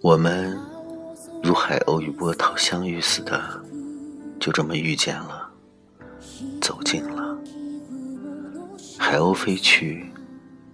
[0.00, 0.56] 我们
[1.42, 3.60] 如海鸥与波涛相遇似的，
[4.38, 5.50] 就这么遇见了，
[6.60, 7.36] 走近了。
[8.96, 10.06] 海鸥飞去，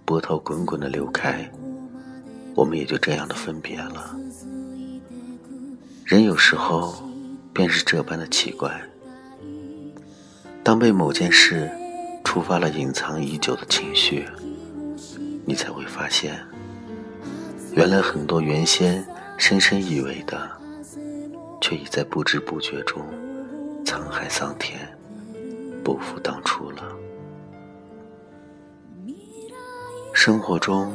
[0.05, 1.51] 波涛滚滚的流开，
[2.53, 4.15] 我们也就这样的分别了。
[6.05, 6.93] 人有时候
[7.51, 8.79] 便是这般的奇怪，
[10.63, 11.67] 当被某件事
[12.23, 14.27] 触发了隐藏已久的情绪，
[15.45, 16.39] 你才会发现，
[17.73, 19.03] 原来很多原先。
[19.37, 20.49] 深深以为的，
[21.61, 23.01] 却已在不知不觉中
[23.85, 24.79] 沧海桑田，
[25.83, 26.83] 不复当初了。
[30.13, 30.91] 生活中，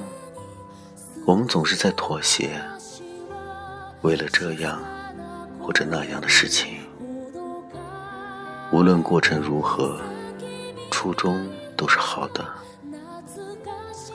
[1.26, 2.60] 我们总是在妥协，
[4.02, 4.82] 为了这样
[5.60, 6.78] 或者那样的事情，
[8.72, 10.00] 无论过程如何，
[10.90, 12.44] 初衷都是好的，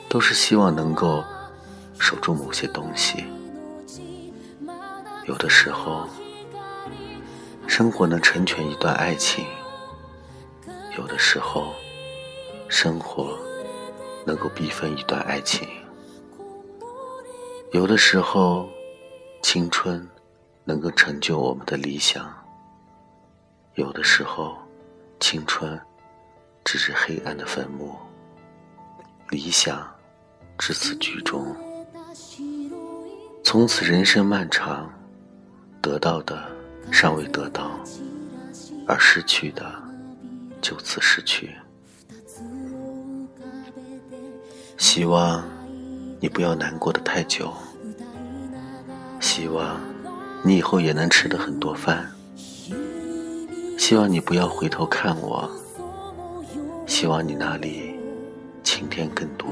[0.09, 1.23] 都是希望能够
[1.97, 3.23] 守住某些东西。
[5.27, 6.07] 有的时候，
[7.67, 9.43] 生活能成全一段爱情；
[10.95, 11.73] 有的时候，
[12.69, 13.35] 生活
[14.23, 15.67] 能够逼分一段爱情；
[17.71, 18.69] 有的时候，
[19.41, 20.07] 青春
[20.63, 22.23] 能够成就我们的理想；
[23.73, 24.55] 有的时候，
[25.19, 25.79] 青春
[26.63, 27.95] 只是黑暗的坟墓，
[29.29, 29.91] 理想
[30.59, 31.55] 至此剧终。
[33.43, 34.87] 从此，人生漫长。
[35.85, 36.43] 得到的
[36.91, 37.69] 尚未得到，
[38.87, 39.63] 而失去的
[40.59, 41.55] 就此失去。
[44.79, 45.47] 希望
[46.19, 47.53] 你不要难过的太久，
[49.19, 49.79] 希望
[50.43, 52.11] 你以后也能吃的很多饭，
[53.77, 55.47] 希望你不要回头看我，
[56.87, 57.95] 希望你那里
[58.63, 59.47] 晴天更多，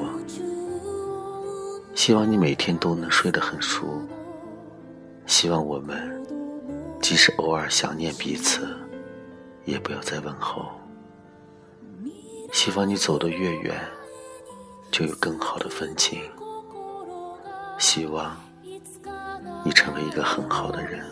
[1.93, 4.01] 希望你每天都能睡得很熟，
[5.25, 6.21] 希望我们。
[7.01, 8.65] 即使偶尔想念彼此，
[9.65, 10.71] 也不要再问候。
[12.53, 13.75] 希望你走得越远，
[14.89, 16.21] 就有更好的风景。
[17.77, 18.37] 希望
[19.65, 21.03] 你成为一个很好的人。